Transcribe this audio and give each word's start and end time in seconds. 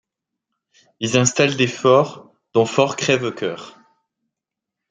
Ils 0.99 1.15
installent 1.15 1.57
des 1.57 1.67
forts, 1.67 2.33
dont 2.55 2.65
Fort 2.65 2.95
Crèvecœur. 2.95 3.77